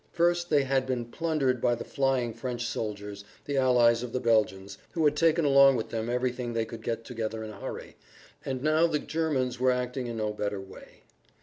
[0.11, 4.79] First they had been plundered by the flying French soldiers, the allies of the Belgians,
[4.93, 7.97] who had taken along with them everything they could get together in a hurry,
[8.43, 11.03] and now the Germans were acting in no better way.